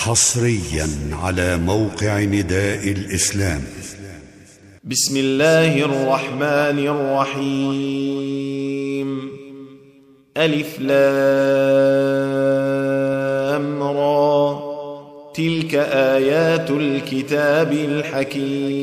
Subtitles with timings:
[0.00, 3.62] حصريا على موقع نداء الإسلام.
[4.84, 6.78] بسم الله الرحمن
[7.38, 9.30] الرحيم.
[10.36, 11.02] ألف لام
[13.82, 14.60] را.
[15.34, 18.80] تلك آيات الكتاب الحكيم.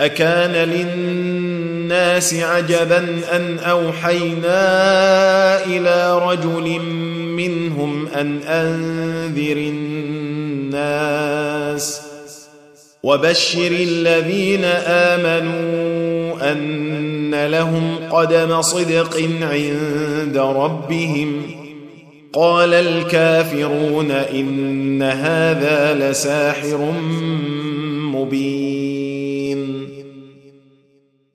[0.00, 4.60] أكان للناس عجبا أن أوحينا
[5.64, 6.80] إلى رجل
[7.48, 9.56] منهم أن أنذر
[10.72, 12.00] الناس
[13.02, 21.42] وبشر الذين آمنوا أن لهم قدم صدق عند ربهم.
[22.32, 26.92] قال الكافرون إن هذا لساحر
[28.14, 28.69] مبين.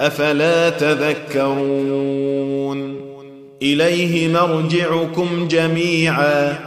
[0.00, 1.92] أفلا تذكرون؟
[3.62, 6.58] إليه مرجعكم جميعا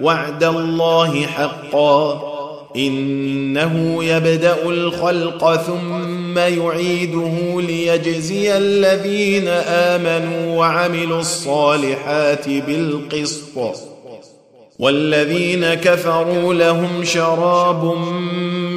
[0.00, 2.32] وعد الله حقا.
[2.76, 13.58] إنه يبدأ الخلق ثم يعيده ليجزي الذين آمنوا وعملوا الصالحات بالقسط.
[14.78, 17.94] والذين كفروا لهم شراب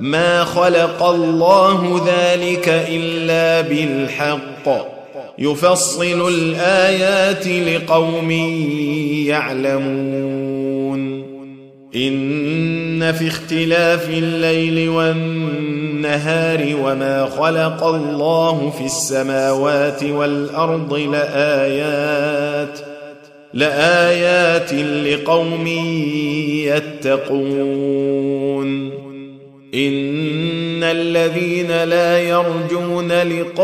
[0.00, 4.96] ما خلق الله ذلك الا بالحق.
[5.38, 8.30] يفصل الايات لقوم
[9.26, 11.26] يعلمون.
[11.96, 22.78] ان في اختلاف الليل والنهار وما خلق الله في السماوات والارض لايات
[23.54, 25.66] لايات لقوم
[27.26, 28.95] يتقون.
[29.76, 33.60] ان الذين لا يرجون لقاءنا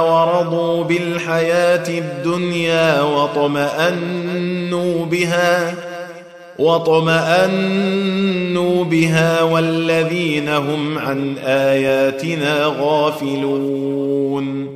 [0.00, 5.74] ورضوا بالحياة الدنيا وطمانوا بها
[6.58, 7.94] وطمانوا
[8.84, 14.75] بها والذين هم عن اياتنا غافلون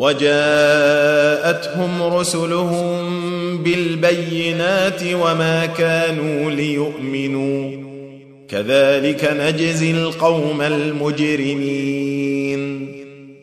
[0.00, 3.08] وجاءتهم رسلهم
[3.62, 7.70] بالبينات وما كانوا ليؤمنوا.
[8.48, 12.60] كذلك نجزي القوم المجرمين.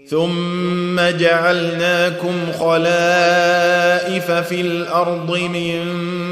[0.10, 5.82] ثم جعلناكم خلائف في الأرض من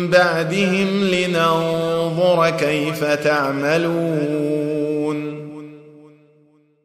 [0.09, 4.65] بعدهم لننظر كيف تعملون.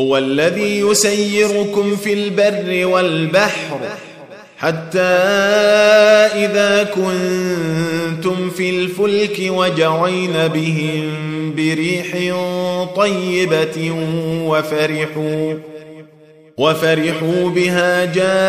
[0.00, 3.78] هو الذي يسيركم في البر والبحر
[4.58, 4.98] حتى
[6.34, 11.12] إذا كنتم في الفلك وجرين بهم
[11.56, 12.34] بريح
[12.96, 13.94] طيبة
[14.44, 15.54] وفرحوا
[16.56, 18.48] وفرحوا بها جاءتها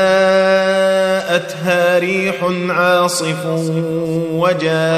[2.00, 2.36] ريح
[2.70, 3.46] عاصف
[4.34, 4.90] وجاءهم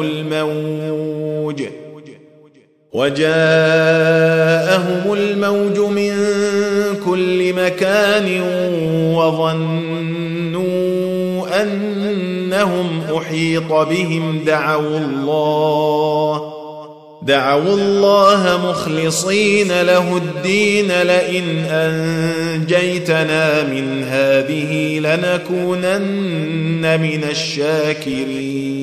[0.00, 1.62] الموج
[2.92, 3.32] وجاءهم
[5.12, 6.12] الموج من
[7.04, 8.40] كل مكان
[9.14, 10.62] وظنوا
[11.62, 16.52] أنهم أحيط بهم دعوا الله
[17.22, 26.20] دعوا الله مخلصين له الدين لئن أنجيتنا من هذه لنكونن
[27.00, 28.82] من الشاكرين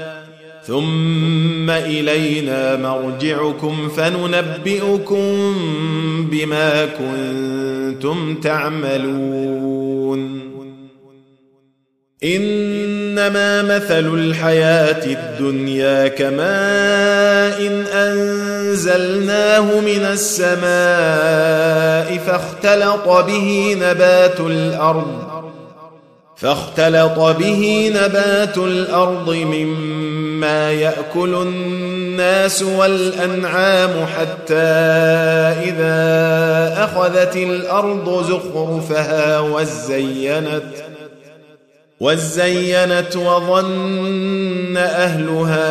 [0.67, 5.55] ثم إلينا مرجعكم فننبئكم
[6.31, 9.71] بما كنتم تعملون.
[12.23, 20.61] إنما مثل الحياة الدنيا كماء إن أنزلناه من السماء
[22.17, 25.31] فاختلط به نبات الأرض
[26.35, 30.30] فاختلط به نبات الأرض مما
[30.71, 34.55] يأكل الناس والأنعام حتى
[35.63, 40.63] إذا أخذت الأرض زخرفها وزينت
[41.99, 45.63] وزينت وظن أهلها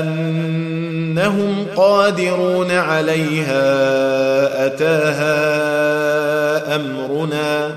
[0.00, 3.56] أنهم قادرون عليها
[4.66, 5.36] أتاها
[6.76, 7.76] أمرنا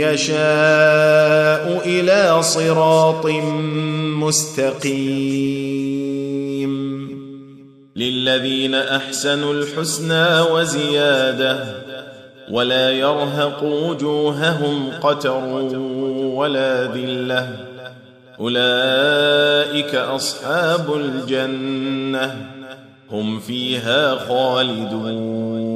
[0.00, 3.26] يشاء إلى صراط
[4.22, 5.86] مستقيم.
[7.96, 11.64] للذين أحسنوا الحسنى وزيادة
[12.50, 15.44] ولا يرهق وجوههم قتر
[16.34, 17.48] ولا ذلة.
[18.40, 22.46] أولئك أصحاب الجنة
[23.10, 25.75] هم فيها خالدون.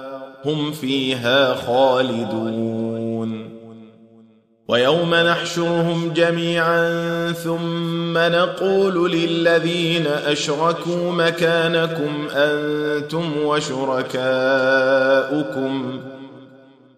[0.45, 3.51] هم فيها خالدون.
[4.67, 14.31] ويوم نحشرهم جميعا ثم نقول للذين أشركوا مكانكم أنتم وشركاؤكم.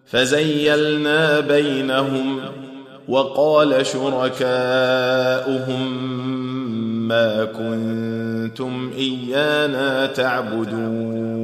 [0.06, 2.40] فزيلنا بينهم
[3.08, 4.54] وقال شركاؤهم
[7.08, 11.43] ما كنتم إيانا تعبدون.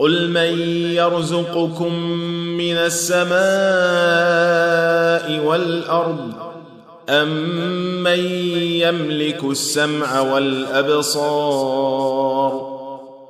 [0.00, 0.58] قل من
[0.94, 1.94] يرزقكم
[2.56, 3.36] من السماء
[5.46, 6.32] والارض
[7.08, 8.18] امن
[8.58, 11.60] يملك السمع والابصار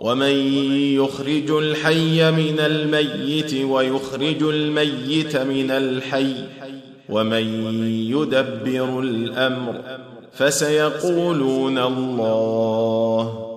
[0.00, 0.54] ومن
[0.94, 6.34] يخرج الحي من الميت ويخرج الميت من الحي
[7.08, 9.74] ومن يدبر الامر
[10.32, 13.49] فسيقولون الله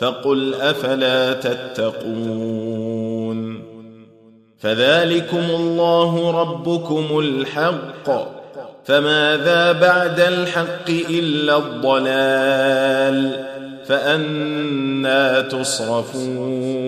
[0.00, 2.90] فقل أفلا تتقون
[4.58, 8.10] فذلكم الله ربكم الحق
[8.84, 13.44] فماذا بعد الحق إلا الضلال
[13.86, 16.80] فأنا تصرفون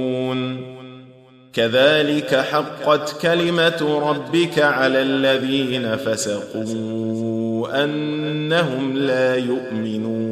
[1.53, 10.32] كذلك حقت كلمة ربك على الذين فسقوا أنهم لا يؤمنون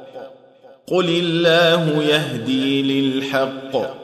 [0.87, 4.01] قل الله يهدي للحق.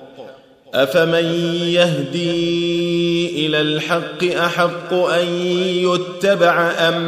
[0.73, 1.25] افمن
[1.63, 5.27] يهدي إلى الحق احق ان
[5.63, 7.03] يتبع ام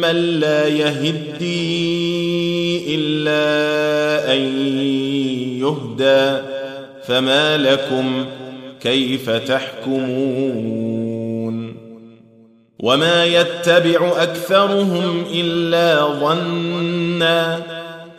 [0.00, 1.94] من لا يهدي
[2.94, 4.40] الا ان
[5.60, 6.42] يهدى.
[7.06, 8.26] فما لكم
[8.80, 10.94] كيف تحكمون؟
[12.78, 17.62] وما يتبع اكثرهم الا ظنا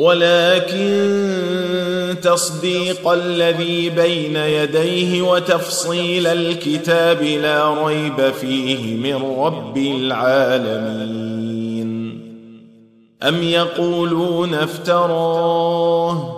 [0.00, 0.90] ولكن
[2.22, 11.30] تصديق الذي بين يديه وتفصيل الكتاب لا ريب فيه من رب العالمين.
[13.22, 16.36] أم يقولون افتراه؟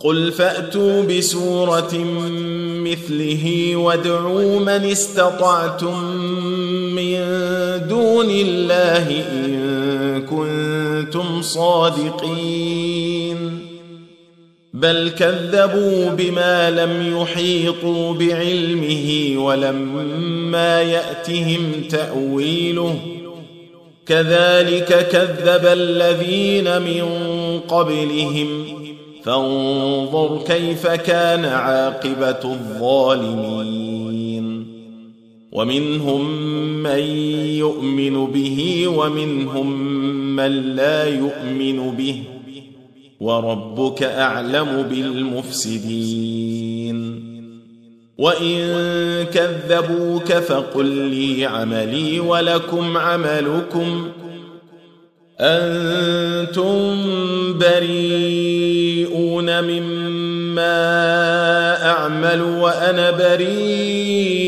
[0.00, 1.94] قل فأتوا بسورة
[2.84, 6.04] مثله وادعوا من استطعتم
[6.94, 7.18] من
[7.88, 9.67] دون الله إن
[10.18, 13.08] كنتم صادقين
[14.74, 22.98] بل كذبوا بما لم يحيطوا بعلمه ولما يأتهم تأويله
[24.06, 27.04] كذلك كذب الذين من
[27.68, 28.64] قبلهم
[29.24, 33.97] فانظر كيف كان عاقبة الظالمين
[35.52, 36.30] ومنهم
[36.82, 36.98] من
[37.58, 39.82] يؤمن به ومنهم
[40.36, 42.22] من لا يؤمن به
[43.20, 46.48] وربك أعلم بالمفسدين.
[48.18, 48.58] وإن
[49.24, 54.08] كذبوك فقل لي عملي ولكم عملكم
[55.40, 56.96] أنتم
[57.58, 58.84] بريئون
[59.64, 60.76] مما
[61.90, 64.47] أعمل وأنا بريء.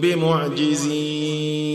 [0.00, 1.66] بمعجزين.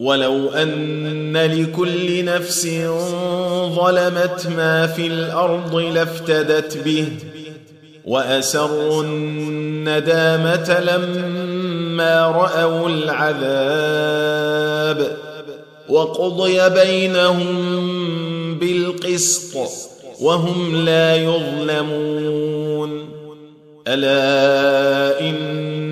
[0.00, 2.66] ولو أن لكل نفس
[3.74, 7.08] ظلمت ما في الأرض لافتدت به
[8.04, 14.20] وأسروا الندامة لما رأوا العذاب
[15.88, 17.78] وقضي بينهم
[18.58, 19.56] بالقسط
[20.20, 23.10] وهم لا يظلمون.
[23.88, 25.36] ألا إن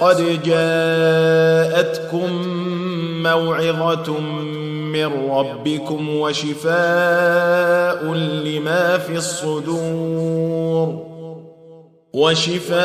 [0.00, 2.42] قد جاءتكم
[3.22, 4.20] موعظة
[4.92, 11.08] من ربكم وشفاء لما في الصدور
[12.12, 12.78] وشفاء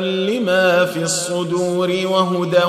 [0.00, 2.64] لما في الصدور وهدى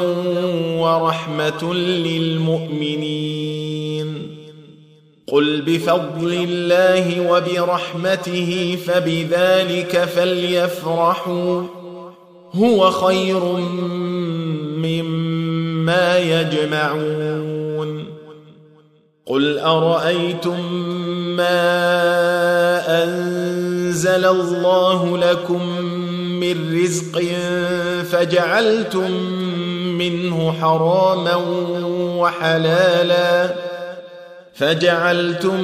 [0.79, 3.65] ورحمة للمؤمنين.
[5.27, 11.84] قل بفضل الله وبرحمته فبذلك فليفرحوا.
[12.57, 13.43] هو خير
[14.77, 18.05] مما يجمعون.
[19.25, 20.73] قل أرأيتم
[21.35, 21.83] ما
[23.03, 25.79] أنزل الله لكم
[26.39, 27.21] من رزق
[28.11, 29.11] فجعلتم
[29.97, 31.35] منه حراما
[32.17, 33.55] وحلالا
[34.53, 35.63] فجعلتم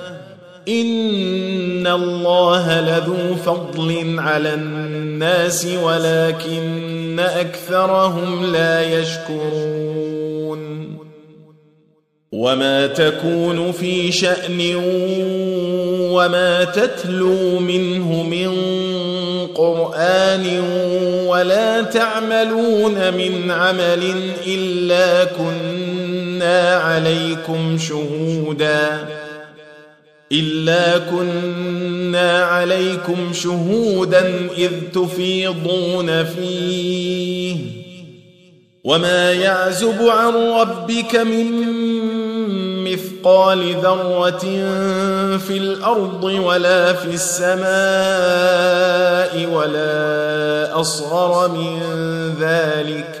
[0.67, 10.01] ان الله لذو فضل على الناس ولكن اكثرهم لا يشكرون
[12.31, 14.75] وما تكون في شان
[16.11, 18.51] وما تتلو منه من
[19.55, 20.59] قران
[21.27, 24.13] ولا تعملون من عمل
[24.47, 29.20] الا كنا عليكم شهودا
[30.31, 37.55] الا كنا عليكم شهودا اذ تفيضون فيه
[38.83, 41.71] وما يعزب عن ربك من
[42.83, 44.39] مثقال ذره
[45.37, 47.61] في الأرض ولا في السماء
[49.53, 51.79] ولا اصغر من
[52.39, 53.20] ذلك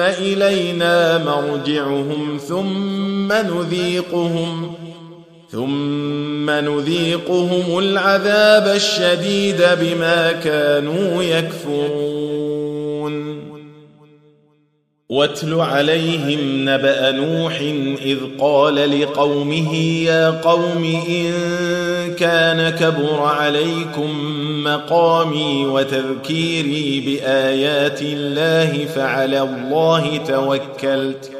[0.00, 4.74] إلينا مرجعهم ثم نذيقهم
[5.50, 12.40] ثم نذيقهم العذاب الشديد بما كانوا يكفرون.
[15.10, 17.60] واتل عليهم نبأ نوح
[18.04, 21.32] إذ قال لقومه يا قوم إن
[22.14, 31.30] كان كبر عليكم مقامي وتذكيري بآيات الله فعلى الله توكلت.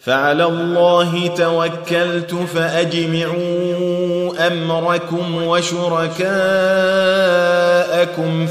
[0.00, 3.66] فعلى الله توكلت فأجمعوا
[4.46, 6.26] أمركم وشركاءكم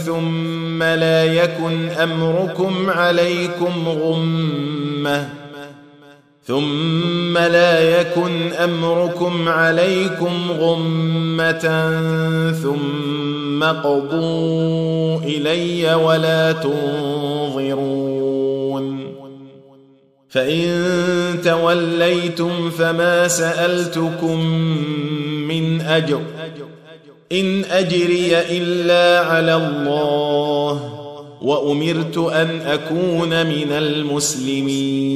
[0.06, 5.45] ثم لا يكن أمركم عليكم غمة.
[6.48, 11.92] ثم لا يكن أمركم عليكم غمة
[12.64, 18.06] ثم قضوا إلي ولا تنظرون.
[20.30, 20.86] فإن
[21.44, 24.46] توليتم فما سألتكم
[25.48, 26.22] من أجر
[27.32, 30.94] إن أجري إلا على الله
[31.42, 35.16] وأمرت أن أكون من المسلمين.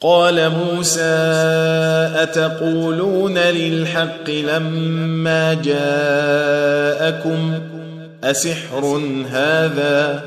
[0.00, 1.00] قال موسى
[2.14, 7.60] أتقولون للحق لما جاءكم؟
[8.24, 10.22] أسحر هذا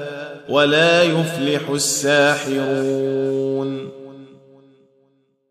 [0.49, 3.19] ولا يفلح الساحرون.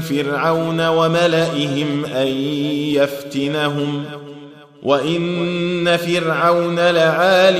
[0.00, 2.26] فرعون وملئهم أن
[2.94, 4.04] يفتنهم
[4.82, 7.54] وإن فرعون لعال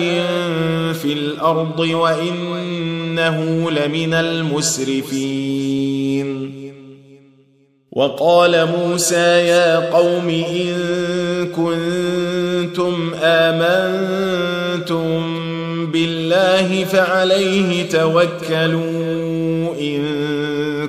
[0.94, 5.46] في الأرض وإنه لمن المسرفين.
[7.96, 10.74] وقال موسى يا قوم إن
[11.56, 15.06] كنتم آمنتم
[15.92, 20.45] بالله فعليه توكلوا إن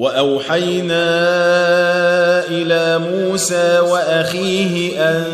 [0.00, 1.04] وأوحينا
[2.48, 5.24] إلى موسى وأخيه أن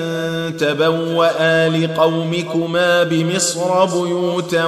[0.58, 4.64] تبوأ لقومكما بمصر بيوتا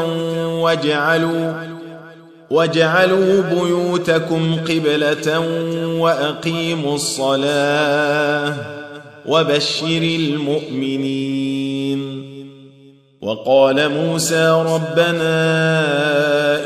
[0.47, 1.53] واجعلوا
[2.51, 5.39] واجعلوا بيوتكم قبلة
[6.01, 8.55] وأقيموا الصلاة
[9.27, 11.49] وبشر المؤمنين
[13.21, 15.35] وقال موسى ربنا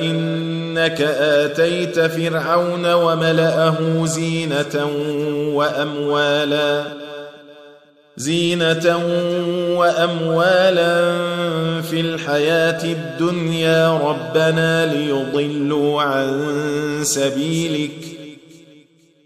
[0.01, 4.91] إنك آتيت فرعون وملأه زينة
[5.55, 6.83] وأموالا
[8.17, 9.01] زينة
[9.77, 11.13] وأموالا
[11.83, 16.59] في الحياة الدنيا ربنا ليضلوا عن
[17.03, 18.12] سبيلك.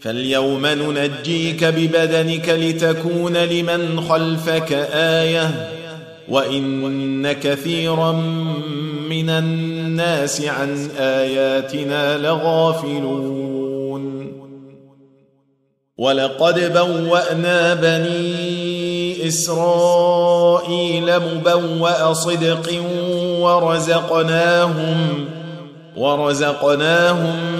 [0.00, 5.70] فاليوم ننجيك ببدنك لتكون لمن خلفك آية
[6.28, 8.12] وإن كثيرا
[9.10, 13.50] من الناس عن آياتنا لغافلون.
[15.98, 22.82] ولقد بوأنا بني إسرائيل مبوأ صدق
[23.40, 25.24] ورزقناهم
[25.96, 27.59] ورزقناهم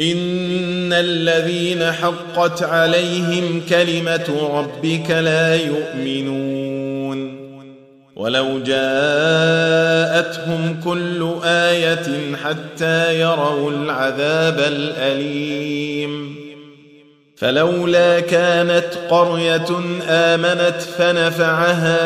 [0.00, 7.36] إن الذين حقت عليهم كلمة ربك لا يؤمنون.
[8.16, 9.80] ولو جاءتهم
[10.84, 16.36] كل آية حتى يروا العذاب الأليم.
[17.36, 19.66] فلولا كانت قرية
[20.08, 21.96] آمنت فنفعها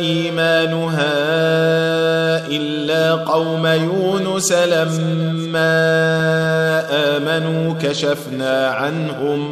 [0.00, 1.14] إيمانها
[2.46, 5.74] إلا قوم يونس لما
[6.90, 9.50] آمنوا كشفنا عنهم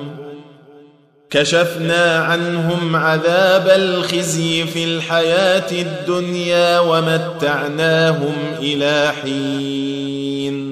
[1.31, 10.72] كشفنا عنهم عذاب الخزي في الحياة الدنيا ومتعناهم إلى حين.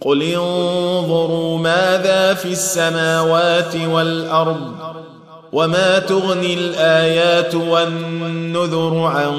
[0.00, 4.72] قل انظروا ماذا في السماوات والارض
[5.52, 9.38] وما تغني الايات والنذر عن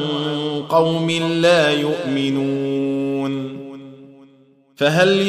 [0.70, 3.62] قوم لا يؤمنون
[4.76, 5.22] فهل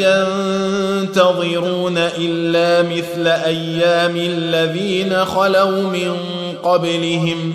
[1.02, 6.16] ينتظرون الا مثل أيام الذين خلوا من
[6.62, 7.54] قبلهم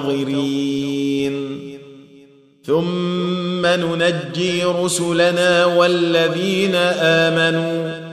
[2.66, 8.04] ثم ننجي رسلنا والذين آمنوا.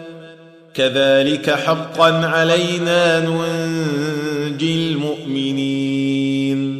[0.75, 6.80] كذلك حقا علينا ننجي المؤمنين.